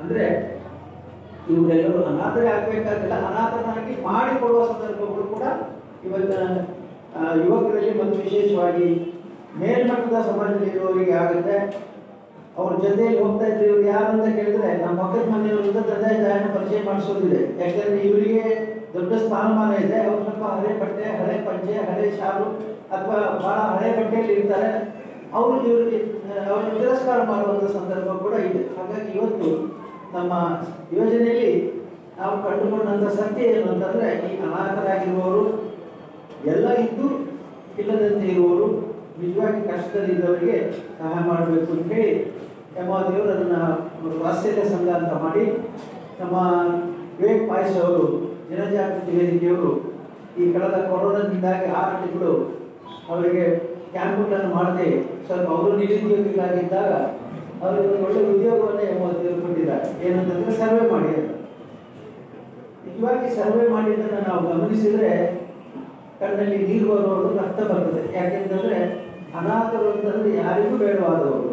ಅಂದ್ರೆ 0.00 0.24
ಇವರೆಲ್ಲರೂ 1.54 1.98
ಅನಾಥರೇ 2.10 2.48
ಆಗ್ಬೇಕಾಗಿಲ್ಲ. 2.54 3.16
ಅನಾಥನಾಗಿ 3.28 3.92
ಮಾಡಿಕೊಡುವ 4.06 4.62
ಸಂದರ್ಭಗಳು 4.70 5.26
ಕೂಡ 5.34 5.44
ಇವತ್ತಿನ 6.06 6.46
ಯುವಕರಲ್ಲಿ 7.42 7.92
ಮತ್ತು 8.00 8.16
ವಿಶೇಷವಾಗಿ 8.24 8.88
ಮೇಲ್ಮಟ್ಟದ 9.60 10.16
ಸಮಾಜದಲ್ಲಿ 10.30 10.70
ಇರುವವರಿಗೆ 10.70 11.14
ಆಗುತ್ತೆ. 11.22 11.56
ಅವ್ರ 12.58 12.72
ಜೊತೆಯಲ್ಲಿ 12.82 13.20
ಹೋಗ್ತಾ 13.22 13.46
ಇದ್ರು 13.46 13.64
ಇವ್ರು 13.70 13.84
ಯಾರು 13.94 14.10
ಅಂತ 14.12 14.28
ಕೇಳಿದ್ರೆ 14.36 14.68
ನಮ್ಮ 14.82 14.96
ಪಕ್ಕದ 15.02 15.24
ಮನೆಯವರಿಂದ 15.34 15.80
ತಂದೆ 15.88 16.10
ತಾಯಿನ 16.24 16.48
ಪರಿಚಯ 16.56 16.80
ಮಾಡಿಸೋದಿದೆ. 16.88 17.40
ಯಾಕಂದ್ರೆ 17.62 17.98
ಇವರಿಗೆ 18.08 18.44
ದೊಡ್ಡ 18.94 19.12
ಸ್ಥಾನಮಾನ 19.24 19.72
ಇದೆ. 19.84 19.98
ಅವ್ರು 20.06 20.20
ಸ್ವಲ್ಪ 20.26 20.44
ಹಳೆ 20.56 20.72
ಬಟ್ಟೆ, 20.82 21.06
ಹಳೆ 21.20 21.36
ಪಂಚೆ, 21.46 21.74
ಹಳೆ 21.88 22.06
ಶಾಲು 22.18 22.46
ಅಥವಾ 22.96 23.18
ಬಹಳ 23.44 23.58
ಹಳೆ 23.74 23.90
ಬಟ್ಟೆಯಲ್ಲಿ 23.98 24.34
ಇರ್ತಾರೆ. 24.40 24.70
ಅವರು 25.36 25.56
ಇವರಿಗೆ 25.70 25.98
ಅವರು 26.50 26.66
ತಿರಸ್ಕಾರ 26.76 27.18
ಮಾಡುವಂಥ 27.30 27.64
ಸಂದರ್ಭ 27.78 28.10
ಕೂಡ 28.24 28.34
ಇದೆ. 28.48 28.62
ಹಾಗಾಗಿ 28.76 29.10
ಇವತ್ತು 29.18 29.50
ನಮ್ಮ 30.14 30.32
ಯೋಜನೆಯಲ್ಲಿ 30.98 31.52
ನಾವು 32.18 32.36
ಕಂಡುಕೊಂಡಂಥ 32.44 33.06
ಸತ್ಯ 33.18 33.48
ಏನು 33.54 33.66
ಅಂತಂದ್ರೆ 33.72 34.08
ಈ 34.28 34.36
ಅನಾಥರಾಗಿರುವವರು, 34.46 35.44
ಎಲ್ಲ 36.52 36.66
ಇದ್ದು 36.84 37.08
ಇಲ್ಲದಂತೆ 37.80 38.26
ಇರುವವರು 38.34 38.68
ನಿಜವಾಗಿ 39.20 39.60
ಕಷ್ಟದಲ್ಲಿದ್ದವರಿಗೆ 39.70 40.56
ಸಹಾಯ 40.98 41.20
ಮಾಡಬೇಕು 41.28 41.70
ಅಂತ 41.76 41.86
ಹೇಳಿ 41.96 42.14
ದೇವರು 43.10 43.30
ಅದನ್ನು 43.34 43.60
ಒಂದು 44.04 44.16
ವಾತ್ಸಲ್ಯ 44.24 44.64
ಸಂಘ 44.72 44.88
ಅಂತ 45.00 45.12
ಮಾಡಿ 45.24 45.44
ನಮ್ಮ 46.20 46.36
ವಿವೇಕ್ 47.18 47.44
ಪಾಯಸ್ 47.50 47.76
ಅವರು, 47.82 48.04
ಜನಜಾಗೃತಿ 48.50 49.12
ವೇದಿಕೆಯವರು 49.18 49.70
ಈ 50.40 50.46
ಕಳೆದ 50.54 50.76
ಕೊರೋನಾದಿಂದಾಗಿ 50.90 51.66
ತಿಂಗಳು 52.02 52.32
ಅವರಿಗೆ 53.10 53.46
ಕ್ಯಾಂಪ್ಗಳನ್ನು 53.96 54.50
ಮಾಡದೆ 54.56 54.88
ಸ್ವಲ್ಪ 55.26 55.48
ಅವರು 55.56 55.72
ನಿರುದ್ಯೋಗಿಗಳಾಗಿದ್ದಾಗ 55.80 56.92
ಅವರು 57.62 57.82
ಒಳ್ಳೆ 58.06 58.20
ಉದ್ಯೋಗವನ್ನೇ 58.32 58.86
ಕೊಟ್ಟಿದ್ದಾರೆ 59.42 59.86
ಏನಂತಂದ್ರೆ 60.06 60.52
ಸರ್ವೆ 60.60 60.84
ಮಾಡಿ 60.92 61.10
ಅಂತ. 61.20 61.32
ನಿಜವಾಗಿ 62.86 63.28
ಸರ್ವೆ 63.38 63.66
ಮಾಡಿದ್ದನ್ನು 63.74 64.20
ನಾವು 64.28 64.42
ಗಮನಿಸಿದ್ರೆ 64.50 65.12
ಕಣ್ಣಲ್ಲಿ 66.20 66.58
ನೀರು 66.68 66.86
ಬರುವವರು 66.90 67.30
ರಕ್ತ 67.38 67.60
ಬರ್ತದೆ. 67.70 68.02
ಯಾಕೆಂತಂದ್ರೆ 68.18 68.78
ಅನಾಥರು 69.38 69.86
ಅಂತಂದ್ರೆ 69.92 70.30
ಯಾರಿಗೂ 70.36 70.76
ಬೇಡವಾದವರು. 70.82 71.50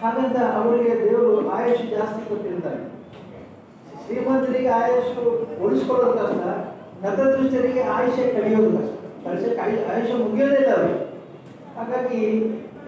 ಹಾಗಂತ 0.00 0.36
ಅವರಿಗೆ 0.58 0.92
ದೇವರು 1.02 1.50
ಆಯುಷ್ 1.56 1.84
ಜಾಸ್ತಿ 1.94 2.22
ಕೊಟ್ಟಿರ್ತಾರೆ. 2.28 2.80
ಶ್ರೀಮಂತರಿಗೆ 4.04 4.70
ಆಯುಷ್ 4.80 5.12
ಉಳಿಸ್ಕೊಳ್ಳೋದು 5.64 6.16
ಕಷ್ಟ, 6.22 6.42
ನತದೃಷ್ಟರಿಗೆ 7.04 7.82
ಆಯುಷ್ಯ 7.96 8.26
ಕಳೆಯೋದು 8.34 8.70
ಕಷ್ಟ. 8.76 9.44
ಆಯುಷ್ಯ 9.92 10.16
ಮುಗಿಯೋದೇ 10.24 10.58
ಇಲ್ಲ 10.62 10.72
ಅವರಿಗೆ. 10.76 11.03
ಹಾಗಾಗಿ 11.76 12.22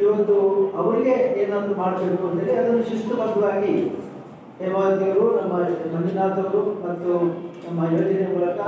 ಇವತ್ತು 0.04 0.36
ಅವರಿಗೆ 0.80 1.14
ಏನಾದರೂ 1.42 1.74
ಮಾಡಬೇಕು 1.82 2.22
ಅಂದರೆ 2.30 2.52
ಅದನ್ನು 2.60 2.82
ಶಿಸ್ತುಬದ್ಧವಾಗಿ 2.90 3.74
ಹೇಮಾವತಿಯವರು 4.60 5.26
ನಮ್ಮ 5.38 5.54
ಮಂಜುನಾಥ್ 5.94 6.38
ಅವರು 6.42 6.60
ಮತ್ತು 6.84 7.12
ನಮ್ಮ 7.64 7.80
ಯೋಜನೆ 7.96 8.26
ಮೂಲಕ 8.34 8.60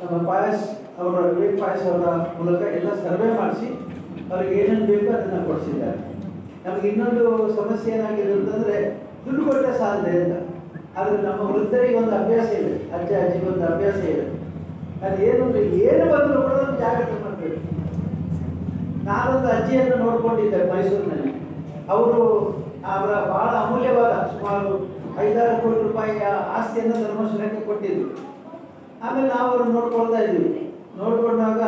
ನಮ್ಮ 0.00 0.16
ಪಾಯಸ್ 0.30 0.64
ಅವರ, 1.00 1.14
ವಿವೇಕ್ 1.30 1.56
ಪಾಯಸ್ 1.62 1.84
ಅವರ 1.90 2.06
ಮೂಲಕ 2.38 2.60
ಎಲ್ಲ 2.78 2.90
ಸರ್ವೆ 3.04 3.30
ಮಾಡಿಸಿ 3.40 3.68
ಅವ್ರಿಗೆ 4.30 4.54
ಏನೇನು 4.60 4.86
ಬೇಕು 4.92 5.08
ಅದನ್ನು 5.16 5.40
ಕೊಡಿಸಿದ್ದಾರೆ. 5.48 5.98
ನಮಗೆ 6.64 6.86
ಇನ್ನೊಂದು 6.92 7.24
ಸಮಸ್ಯೆ 7.58 7.90
ಏನಾಗಿದೆ 7.96 8.32
ಅಂತಂದರೆ 8.38 8.78
ದುಡ್ಡು 9.24 9.42
ಕೊಟ್ಟರೆ 9.48 9.72
ಸಾಧ್ಯ 9.82 10.12
ಅಂತ 10.22 10.36
ಆದರೆ 10.98 11.18
ನಮ್ಮ 11.26 11.40
ವೃದ್ಧರಿಗೆ 11.52 11.96
ಒಂದು 12.02 12.14
ಅಭ್ಯಾಸ 12.20 12.48
ಇದೆ, 12.60 12.74
ಅಜ್ಜ 12.96 13.10
ಅಜ್ಜಿಗೆ 13.24 13.48
ಒಂದು 13.52 13.66
ಅಭ್ಯಾಸ 13.72 14.00
ಇದೆ. 14.12 14.26
ಅದು 15.04 15.16
ಏನು 15.28 15.44
ಏನು 15.90 16.04
ಬಂದರೂ 16.14 16.42
ಕೂಡ 16.48 16.60
ನಾನೊಂದು 19.08 19.48
ಅಜ್ಜಿಯನ್ನು 19.56 19.96
ನೋಡ್ಕೊಂಡಿದ್ದೆ 20.04 20.60
ಮೈಸೂರಿನಲ್ಲಿ. 20.72 21.32
ಅವರು 21.94 22.20
ಅವರ 22.94 23.12
ಬಹಳ 23.32 23.48
ಅಮೂಲ್ಯವಾದ, 23.64 24.14
ಸುಮಾರು 24.32 24.72
ಐದಾರು 25.24 25.54
ಕೋಟಿ 25.62 25.80
ರೂಪಾಯಿಯ 25.88 26.24
ಆಸ್ತಿಯನ್ನು 26.56 26.96
ಧರ್ಮಸ್ಥಳಕ್ಕೆ 27.04 27.60
ಕೊಟ್ಟಿದ್ರು. 27.68 28.08
ಆಮೇಲೆ 29.04 29.28
ನಾವು 29.34 29.46
ಅವ್ರನ್ನ 29.50 29.72
ನೋಡ್ಕೊಳ್ತಾ 29.78 30.20
ಇದ್ವಿ. 30.26 30.62
ನೋಡ್ಕೊಂಡಾಗ 31.00 31.62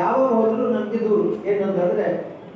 ಯಾವ 0.00 0.18
ಹೋದ್ರು 0.38 0.64
ನಮಗೆ 0.74 0.98
ದೂರು. 1.06 1.28
ಏನು 1.50 1.62
ಅಂತಂದ್ರೆ 1.68 2.06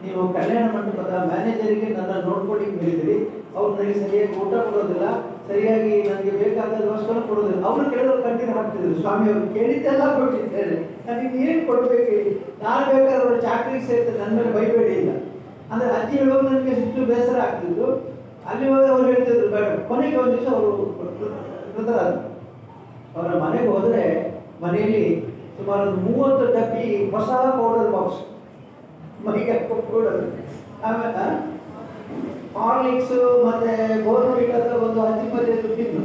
ನೀವು 0.02 0.23
ಕಲ್ಯಾಣ 0.37 0.64
ಮಂಟಪದ 0.75 1.12
ಮ್ಯಾನೇಜರಿಗೆ 1.30 1.88
ನನ್ನ 1.96 2.12
ನೋಡ್ಕೊಳ್ಳಿಕ್ಕೆ 2.28 2.78
ಹೇಳಿದ್ರಿ 2.85 3.16
ಅವ್ರು 3.56 3.70
ನನಗೆ 3.78 3.96
ಸರಿಯಾಗಿ 4.02 4.35
ಊಟ 4.42 4.52
ಕೊಡೋದಿಲ್ಲ. 4.66 5.06
ಸರಿಯಾಗಿ 5.49 5.93
ನನಗೆ 6.09 6.33
ಬೇಕಾದ 6.41 6.73
ವಸ್ತುವನ್ನು 6.93 7.23
ಕೊಡೋದಿಲ್ಲ 7.29 7.61
ಅವರು 7.69 7.85
ಕೇಳಿದ್ರು 7.93 8.17
ಕಣ್ಣೀರು 8.26 8.53
ಹಾಕ್ತಿದ್ರು. 8.59 8.95
ಸ್ವಾಮಿ 9.03 9.26
ಅವರು 9.33 9.47
ಕೇಳಿದ್ದೆಲ್ಲ 9.57 10.05
ಕೊಟ್ಟಿದ್ದೇನೆ 10.17 10.76
ನನಗೆ 11.07 11.29
ಏನು 11.45 11.61
ಕೊಡಬೇಕು 11.69 12.17
ನಾನು 12.65 12.85
ಬೇಕಾದ್ರೆ 12.91 13.15
ಅವರ 13.21 13.35
ಚಾಕ್ರಿಗೆ 13.47 13.85
ಸೇರ್ತದೆ 13.88 14.19
ನನ್ನ 14.23 14.35
ಮೇಲೆ 14.38 14.53
ಬೈಬೇಡಿ 14.57 14.95
ಇಲ್ಲ. 15.03 15.12
ಅಂದರೆ 15.73 15.88
ಅಜ್ಜಿ 15.99 16.15
ಹೇಳುವಾಗ 16.21 16.43
ನನಗೆ 16.49 16.75
ಸಿಟ್ಟು 16.81 17.07
ಬೇಸರ 17.12 17.38
ಆಗ್ತಿದ್ದು 17.47 17.87
ಅಲ್ಲಿ 18.50 18.67
ಹೋಗಿ 18.73 18.88
ಅವ್ರು 18.95 19.07
ಹೇಳ್ತಿದ್ರು, 19.12 19.47
ಬೇಡ, 19.55 19.69
ಕೊನೆಗೆ 19.88 20.19
ಒಂದು 20.23 20.35
ದಿವಸ 20.37 20.49
ಅವರು 20.57 20.73
ಅವರ 23.17 23.31
ಮನೆಗೆ 23.43 23.69
ಹೋದರೆ 23.75 24.05
ಮನೆಯಲ್ಲಿ 24.62 25.05
ಸುಮಾರು 25.57 25.91
ಮೂವತ್ತು 26.05 26.47
ಡಬ್ಬಿ 26.55 26.87
ಹೊಸ 27.12 27.31
ಪೌಡರ್ 27.59 27.91
ಬಾಕ್ಸ್ 27.95 28.21
ಮನೆಗೆ 29.26 29.55
ಪೌಡರ್ 29.69 30.21
ಆಮೇಲೆ 30.87 31.26
ಹಾರ್ಲಿಕ್ಸ್ 32.56 33.16
ಮತ್ತೆ 33.46 33.72
ಅಂತ 34.58 34.72
ಒಂದು 34.86 35.00
ಹದಿಮೂರು 35.06 35.75
ತಿನ್ನು. 35.78 36.02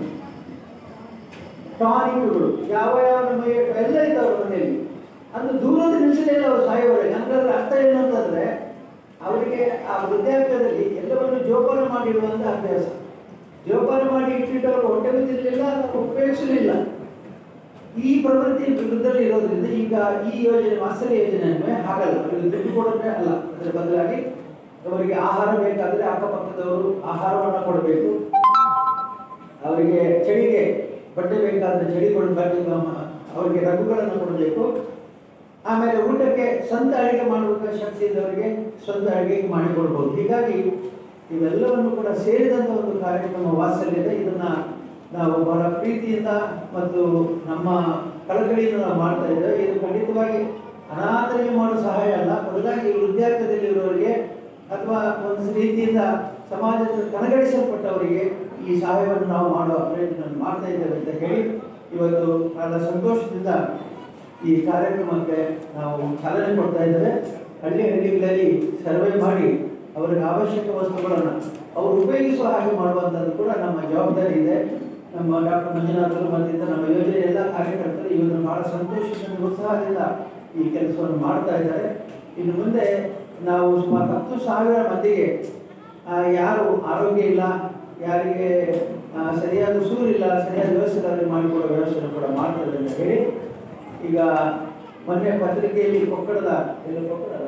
ಟಾನಿಕ್ಗಳು 1.82 2.48
ಯಾವ 2.74 2.94
ಯಾವ 3.10 3.20
ಎಲ್ಲ 3.84 3.96
ಇದ್ದಾವೆ 4.08 4.34
ಮನೆಯಲ್ಲಿ, 4.42 4.80
ಅದು 5.36 5.54
ದೂರದ 5.62 5.94
ನಿಲ್ಸಲಿಲ್ಲ 6.02 6.44
ಅವರು 6.50 6.64
ಸಾಯೋವರೆಗೆ 6.68 7.14
ಹಂಗಾದ್ರೆ 7.20 7.54
ಅರ್ಥ 7.60 7.72
ಏನು 7.86 7.98
ಅಂತಂದ್ರೆ, 8.02 8.46
ಅವರಿಗೆ 9.28 9.62
ಆ 9.92 9.96
ವೃದ್ಧಾಪ್ಯದಲ್ಲಿ 10.04 10.86
ಎಲ್ಲವನ್ನು 11.02 11.40
ಜೋಪಾನ 11.50 11.80
ಮಾಡಿಡುವಂಥ 11.94 12.44
ಅಭ್ಯಾಸ. 12.56 12.86
ಜೋಪಾನ 13.70 14.04
ಮಾಡಿ 14.14 14.32
ಇಟ್ಟಿಟ್ಟವರು 14.38 14.88
ಹೊಟ್ಟೆ 14.92 15.10
ಬಿದ್ದಿರಲಿಲ್ಲ 15.16 15.64
ಉಪಯೋಗಿಸಲಿಲ್ಲ 16.04 16.72
ಈ 18.04 18.12
ಪ್ರವೃತ್ತಿ 18.24 18.66
ವಿರುದ್ಧದಲ್ಲಿ 18.76 19.24
ಇರೋದ್ರಿಂದ 19.28 19.68
ಈಗ 19.82 19.94
ಈ 20.30 20.44
ಯೋಜನೆ 20.50 20.78
ಮಾಸ್ತರಿ 20.84 21.16
ಯೋಜನೆ 21.22 21.50
ಹಾಗಲ್ಲ. 21.88 22.14
ಅವರಿಗೆ 22.22 22.52
ದುಡ್ಡು 22.54 22.70
ಕೊಡೋದೇ 22.78 23.10
ಅಲ್ಲ, 23.16 23.30
ಅದರ 23.56 23.72
ಬದಲಾಗಿ 23.80 24.20
ಅವರಿಗೆ 24.90 25.14
ಆಹಾರ 25.14 25.50
ಬೇಕಾದರೆ 25.64 26.04
ಅಕ್ಕಪಕ್ಕದವರು 26.04 26.88
ಆಹಾರವನ್ನು 27.12 27.62
ಕೊಡಬೇಕು. 27.66 28.12
ಅವರಿಗೆ 29.68 30.00
ಚಳಿಗೆ 30.28 30.64
ಬಟ್ಟೆ 31.18 31.38
ಬೇಕಾದರೆ 31.46 31.88
ಚಳಿ 31.94 32.10
ಕೊಡ 32.14 32.26
ಬಟ್ಟೆ 32.40 32.88
ಅವರಿಗೆ 33.36 33.60
ರಘುಗಳನ್ನು 33.66 34.16
ಕೊಡಬೇಕು. 34.22 34.64
ಆಮೇಲೆ 35.72 35.98
ಊಟಕ್ಕೆ 36.10 36.46
ಸ್ವಂತ 36.70 36.94
ಅಡುಗೆ 37.02 37.26
ಮಾಡುವಂಥ 37.32 37.66
ಶಕ್ತಿ 37.82 38.04
ಇದ್ದವರಿಗೆ 38.06 38.48
ಸ್ವಂತ 38.86 39.08
ಅಡಿಗೆ 39.18 39.48
ಮಾಡಿಕೊಡ್ಬೋದು. 39.48 40.10
ಹೀಗಾಗಿ 40.16 40.58
ಇವೆಲ್ಲವನ್ನು 41.36 41.90
ಕೂಡ 41.90 42.10
ಸೇರಿದಂಥ 42.26 42.70
ಒಂದು 42.80 42.96
ಕಾರ್ಯಕ್ರಮ 43.06 43.54
ವಾತ್ಸಲ್ಯದ 43.60 44.10
ಇದನ್ನ 44.22 44.48
ನಾವು 45.18 45.36
ಬಹಳ 45.46 45.62
ಪ್ರೀತಿಯಿಂದ 45.80 46.32
ಮತ್ತು 46.76 47.02
ನಮ್ಮ 47.50 47.70
ಕಳಕಳಿಯಿಂದ 48.28 48.78
ನಾವು 48.82 48.98
ಮಾಡ್ತಾ 49.04 49.28
ಇದ್ದೇವೆ. 49.34 49.56
ಇದು 49.64 49.80
ಖಂಡಿತವಾಗಿ 49.86 50.42
ಅನಾಥರಿಗೆ 50.94 51.54
ಮಾಡೋ 51.58 51.76
ಸಹಾಯ 51.88 52.12
ಅಲ್ಲ. 52.12 52.32
ಬದಲಾಗಿ 52.48 52.90
ವೃದ್ಧಾಪ್ಯದಲ್ಲಿರುವವರಿಗೆ 53.00 54.41
ಅಥವಾ 54.72 55.00
ಒಂದು 55.30 55.48
ರೀತಿಯಿಂದ 55.60 56.02
ಸಮಾಜದ 56.52 56.96
ಕನಗಡಿಸಲ್ಪಟ್ಟವರಿಗೆ 57.14 58.24
ಈ 58.68 58.74
ಸಹಾಯವನ್ನು 58.84 59.28
ನಾವು 59.36 59.48
ಮಾಡುವ 59.56 59.78
ಪ್ರಯತ್ನ 59.92 60.24
ಮಾಡ್ತಾ 60.44 60.68
ಇದ್ದೇವೆ 60.74 60.96
ಅಂತ 61.00 61.14
ಹೇಳಿ 61.24 61.42
ಇವತ್ತು 61.96 62.28
ಬಹಳ 62.56 62.72
ಸಂತೋಷದಿಂದ 62.90 63.52
ಈ 64.50 64.54
ಕಾರ್ಯಕ್ರಮಕ್ಕೆ 64.68 65.40
ನಾವು 65.78 65.98
ಚಾಲನೆ 66.22 66.52
ಕೊಡ್ತಾ 66.60 66.84
ಇದ್ದೇವೆ. 66.88 67.12
ಹಳ್ಳಿ 67.64 67.84
ಹಳ್ಳಿಗಳಲ್ಲಿ 67.90 68.48
ಸರ್ವೆ 68.84 69.10
ಮಾಡಿ 69.24 69.50
ಅವರಿಗೆ 69.98 70.24
ಅವಶ್ಯಕ 70.30 70.68
ವಸ್ತುಗಳನ್ನು 70.78 71.34
ಅವರು 71.78 71.94
ಉಪಯೋಗಿಸುವ 72.04 72.48
ಹಾಗೆ 72.54 72.72
ಮಾಡುವಂಥದ್ದು 72.80 73.32
ಕೂಡ 73.42 73.50
ನಮ್ಮ 73.64 73.78
ಜವಾಬ್ದಾರಿ 73.92 74.36
ಇದೆ. 74.44 74.58
ನಮ್ಮ 75.16 75.32
ಡಾಕ್ಟರ್ 75.48 75.76
ಮಂಜುನಾಥರು 75.78 76.28
ಬಂದಿದ್ದ 76.36 76.64
ನಮ್ಮ 76.74 76.86
ಯೋಜನೆ 76.96 77.22
ಎಲ್ಲ 77.30 77.42
ಕಾರ್ಯಕರ್ತರು 77.56 78.10
ಇವತ್ತು 78.18 78.40
ಬಹಳ 78.48 78.62
ಸಂತೋಷದಿಂದ 78.76 79.40
ಉತ್ಸಾಹದಿಂದ 79.50 80.02
ಈ 80.60 80.64
ಕೆಲಸವನ್ನು 80.76 81.20
ಮಾಡ್ತಾ 81.28 81.56
ಇದ್ದಾರೆ. 81.62 81.90
ಇನ್ನು 82.40 82.54
ಮುಂದೆ 82.62 82.86
ನಾವು 83.42 83.70
ಸುಮಾರು 83.82 84.08
ಹತ್ತು 84.12 84.36
ಸಾವಿರ 84.46 84.82
ಮಂದಿಗೆ 84.88 85.28
ಯಾರು 86.38 86.64
ಆರೋಗ್ಯ 86.88 87.24
ಇಲ್ಲ 87.26 87.44
ಯಾರಿಗೆ 88.02 88.50
ಸರಿಯಾದ 89.40 89.78
ಸೂರಿಲ್ಲ 89.88 90.26
ಸರಿಯಾದ 90.42 90.70
ವ್ಯವಸ್ಥೆ 90.72 91.00
ಇಲ್ಲ, 91.00 91.10
ಅವ್ರಿಗೆ 91.10 91.32
ಮಾಡಿಕೊಡೋ 91.32 91.68
ವ್ಯವಸ್ಥೆ 91.72 92.10
ಕೂಡ 92.14 92.28
ಮಾಡ್ತಾರೆ 92.38 92.78
ಅಂತ 92.78 92.94
ಹೇಳಿ 93.00 93.18
ಈಗ 94.08 94.20
ಮೊನ್ನೆ 95.08 95.32
ಪತ್ರಿಕೆಯಲ್ಲಿ 95.40 96.02
ಕೊಕ್ಕಡದ 96.12 96.52
ಎಲ್ಲ 96.88 97.00
ಕೊಕ್ಕಡದ 97.10 97.48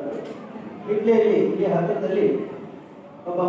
ಇಡ್ಲಿಯಲ್ಲಿ 0.90 1.38
ಇಲ್ಲಿ 1.44 1.66
ಹತ್ತಿರದಲ್ಲಿ 1.66 2.26
ಒಬ್ಬ 3.28 3.40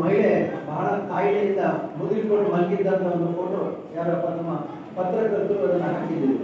ಮಹಿಳೆ 0.00 0.32
ಬಹಳ 0.66 0.86
ಕಾಯಿಲೆಯಿಂದ 1.08 1.62
ಮುದುರಿಕೊಂಡು 1.96 2.48
ಮಲಗಿದ್ದಂತ 2.52 3.06
ಒಂದು 3.14 3.30
ಫೋಟೋ 3.38 3.60
ಯಾರಪ್ಪ 3.96 4.26
ನಮ್ಮ 4.36 4.52
ಪತ್ರಕರ್ತರು 4.96 5.62
ಅದನ್ನು 5.66 5.88
ಹಾಕಿದ್ದೀವಿ 5.88 6.36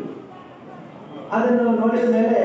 ಅದನ್ನು 1.32 1.64
ನೋಡಿದ 1.78 2.08
ಮೇಲೆ 2.16 2.40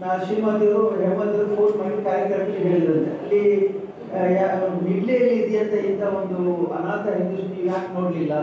ನಾ 0.00 0.10
ಶ್ರೀಮತಿಯವರು 0.18 0.96
ಹೇಮಂತರು 1.00 1.46
ಫೋನ್ 1.56 1.74
ಮಾಡಿ 1.78 1.96
ಕಾರ್ಯಕರ್ತರಿಗೆ 2.04 2.62
ಹೇಳಿದ್ರಂತೆ 2.64 3.12
ಅಲ್ಲಿ 3.18 3.42
ಇಡ್ಲಿಯಲ್ಲಿ 4.92 5.34
ಇದೆಯಂತ 5.38 5.74
ಇಂಥ 5.84 6.02
ಒಂದು 6.20 6.38
ಅನಾಥ 6.76 7.04
ಹಿಂದೂಸ್ತಿ 7.18 7.60
ಯಾಕೆ 7.68 7.90
ನೋಡಲಿಲ್ಲ 7.94 8.34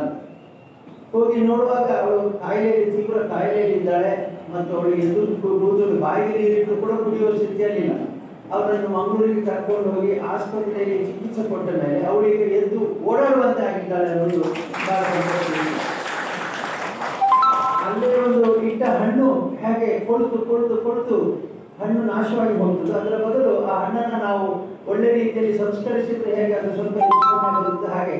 ಹೋಗಿ 1.14 1.36
ನೋಡುವಾಗ 1.42 1.90
ಅವಳು 2.02 2.24
ಕಾಯಿಲೆಯಲ್ಲಿ, 2.40 2.92
ತೀವ್ರ 2.92 3.20
ಕಾಯಿಲೆಯಲ್ಲಿದ್ದಾಳೆ 3.30 4.12
ಮತ್ತು 4.54 4.72
ಅವಳಿಗೆ 4.76 5.04
ಎದುರು 5.06 5.36
ಕೂಡುವುದು 5.42 5.86
ಬಾಯಿಗೆ 6.00 6.34
ನೀರಿಟ್ಟು 6.38 6.76
ಕೂಡ 6.76 6.94
ಕುಡಿಯುವ 7.00 7.32
ಸ್ಥಿತಿಯಲ್ಲಿಲ್ಲ 7.38 7.94
ಅವರನ್ನು 8.52 8.90
ಮಂಗಳೂರಿಗೆ 8.90 9.42
ಕರ್ಕೊಂಡು 9.46 9.90
ಹೋಗಿ 9.92 10.14
ಆಸ್ಪತ್ರೆಯಲ್ಲಿ 10.30 11.00
ಚಿಕಿತ್ಸೆ 11.08 11.44
ಕೊಟ್ಟ 11.50 11.70
ಮೇಲೆ 11.82 12.00
ಅವಳಿಗೆ 12.06 12.48
ಎದ್ದು 12.56 12.80
ಓಡಾಡುವಂತೆ 13.06 13.64
ಆಗಿದ್ದಾಳೆ 13.68 14.10
ಅನ್ನೋದು 14.10 14.44
ಇಟ್ಟ 18.80 18.90
ಹಣ್ಣು 19.00 19.26
ಹೇಗೆ 19.62 19.88
ಕೊಳ್ತು 20.08 20.38
ಕೊಳ್ತು 20.50 20.76
ಕೊಳ್ತು 20.84 21.16
ಹಣ್ಣು 21.80 22.02
ನಾಶವಾಗಿ 22.12 22.54
ಹೋಗ್ತದೆ. 22.62 22.92
ಅದರ 23.00 23.16
ಬದಲು 23.24 23.50
ಆ 23.72 23.74
ಹಣ್ಣನ್ನು 23.82 24.20
ನಾವು 24.28 24.46
ಒಳ್ಳೆ 24.92 25.10
ರೀತಿಯಲ್ಲಿ 25.18 25.54
ಸಂಸ್ಕರಿಸಿದ್ರೆ 25.62 26.32
ಹೇಗೆ 26.38 26.54
ಅದು 26.60 26.70
ಸ್ವಲ್ಪ 26.78 26.98
ಆಗುತ್ತೆ 27.50 27.90
ಹಾಗೆ 27.96 28.16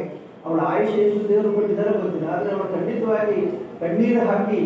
ಅವಳ 0.46 0.60
ಆಯುಷ್ಯ 0.72 1.06
ಎಷ್ಟು 1.06 1.22
ದೇವರು 1.32 1.54
ಕೊಟ್ಟಿದ್ದಾರೆ 1.56 1.94
ಗೊತ್ತಿಲ್ಲ. 2.04 2.28
ಆದರೆ 2.36 2.52
ಅವಳು 2.56 2.68
ಖಂಡಿತವಾಗಿ 2.76 3.40
ಕಣ್ಣೀರು 3.84 4.22
ಹಾಕಿ 4.32 4.62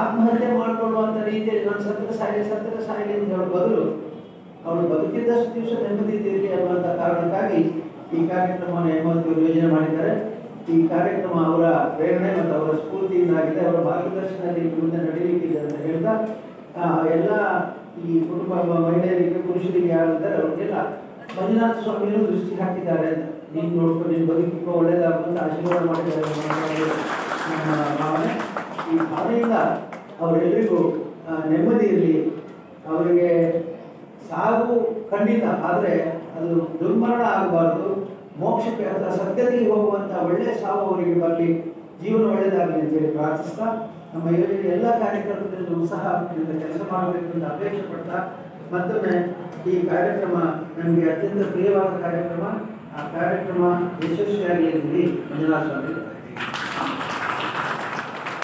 ಆತ್ಮಹತ್ಯೆ 0.00 0.50
ಮಾಡಿಕೊಳ್ಳುವಂಥ 0.60 1.18
ರೀತಿಯಲ್ಲಿ 1.32 1.64
ನಾನು 1.70 1.84
ಸತ್ತರ 1.88 2.10
ಸಾಯಲಿ 2.20 2.48
ಸತ್ತರ 2.52 2.80
ಸಾಯಲಿ 2.88 3.14
ಅಂತ 3.18 3.30
ಹೇಳೋ 3.34 3.48
ಬದಲು 3.56 3.84
ಅವಳು 4.66 4.82
ಬದುಕಿದ್ದಷ್ಟು 4.92 5.54
ದಿವಸ 5.56 5.72
ನೆಮ್ಮದಿ 5.86 6.14
ಇದ್ದೀರಿ 6.18 6.50
ಅನ್ನುವಂಥ 6.58 6.86
ಕಾರಣಕ್ಕಾಗಿ 7.02 7.62
ಈ 8.16 8.28
ಕಾರ್ಯಕ್ರಮವನ್ನು 8.32 8.90
ಯೋಜನೆ 9.46 9.70
ಮಾಡಿದ್ದಾರೆ. 9.76 10.14
ಈ 10.70 10.76
ಕಾರ್ಯಕ್ರಮ 10.92 11.36
ಅವರ 11.50 11.66
ಪ್ರೇರಣೆ 11.96 12.30
ಮತ್ತು 12.38 12.54
ಅವರ 12.58 12.72
ಸ್ಫೂರ್ತಿಯಿಂದಾಗಿದೆ 12.80 13.62
ಅವರ 13.68 13.80
ಮಾರ್ಗದರ್ಶನದಲ್ಲಿ 13.88 14.64
ಮುಂದೆ 14.76 14.98
ನಡೆಯಲಿಕ್ಕಿದೆ 15.06 15.58
ಅಂತ 15.64 15.78
ಹೇಳ್ತಾ 15.86 16.14
ಎಲ್ಲ 17.16 17.30
ಈ 18.02 18.12
ಕುಟುಂಬ 18.28 18.52
ಮಹಿಳೆಯರಿಗೆ, 18.84 19.40
ಪುರುಷರಿಗೆ 19.46 19.90
ಯಾರಿದ್ದಾರೆ 19.96 20.36
ಅವರಿಗೆಲ್ಲ 20.42 20.76
ಮಂಜುನಾಥ 21.36 21.74
ಸ್ವಾಮಿಗಳು 21.84 22.24
ದೃಷ್ಟಿ 22.30 22.54
ಹಾಕಿದ್ದಾರೆ 22.60 23.10
ನೀನು 23.54 23.70
ನೋಡ್ಕೊಂಡು 23.78 24.12
ನೀನು 24.12 24.50
ತುಂಬ 24.54 24.68
ಒಳ್ಳೇದಾಗುವಂತ 24.80 25.38
ಆಶೀರ್ವಾದ 25.46 25.82
ಮಾಡಿದ್ದಾರೆ 25.90 26.22
ನಮ್ಮ 27.50 27.76
ಭಾವನೆ 28.00 28.32
ಈ 28.90 28.96
ಭಾವನೆಯಿಂದ 29.12 29.56
ಅವರೆಲ್ಲರಿಗೂ 30.22 30.80
ನೆಮ್ಮದಿ 31.50 31.86
ಇರಲಿ 31.92 32.14
ಅವರಿಗೆ 32.92 33.30
ಸಾವು 34.30 34.74
ಖಂಡಿತ, 35.10 35.44
ಆದರೆ 35.68 35.94
ಅದು 36.36 36.54
ದುರ್ಮರಣ 36.80 37.22
ಆಗಬಾರ್ದು. 37.36 37.88
ಮೋಕ್ಷಕ್ಕೆ 38.40 38.84
ಅಂತ 38.92 39.06
ಸತ್ಯತೆಗೆ 39.18 39.66
ಹೋಗುವಂತಹ 39.70 40.20
ಒಳ್ಳೆ 40.28 40.52
ಸಾವು 40.62 40.82
ಅವರಿಗೆ 40.88 41.14
ಬರಲಿ. 41.22 41.48
ಜೀವನ 42.02 42.24
ಒಳ್ಳೆಯದಾಗಲಿ 42.30 42.78
ಅಂತ 42.82 42.92
ಹೇಳಿ 42.98 43.10
ಪ್ರಾರ್ಥಿಸ್ತಾ, 43.16 43.66
ನಮ್ಮ 44.12 44.26
ಯೋಜನೆ 44.38 44.68
ಎಲ್ಲ 44.76 44.86
ಕಾರ್ಯಕರ್ತರಿಂದ 45.02 45.74
ಉತ್ಸಾಹದಿಂದ 45.82 46.54
ಕೆಲಸ 46.62 46.80
ಮಾಡಬೇಕು 46.92 47.30
ಅಂತ 47.34 47.44
ಅಪೇಕ್ಷೆ 47.52 47.84
ಪಡ್ತಾ, 47.92 48.18
ಮತ್ತೊಮ್ಮೆ 48.72 49.14
ಈ 49.70 49.74
ಕಾರ್ಯಕ್ರಮ 49.92 50.36
ನಮಗೆ 50.78 51.04
ಅತ್ಯಂತ 51.12 51.42
ಪ್ರಿಯವಾದ 51.54 51.92
ಕಾರ್ಯಕ್ರಮ. 52.04 52.44
ಆ 52.96 53.02
ಕಾರ್ಯಕ್ರಮ 53.16 53.62
ಯಶಸ್ವಿಯಾಗಲಿ 54.04 54.70
ಎಂದು 54.78 55.02
ಸ್ವಾಮಿ 55.68 55.92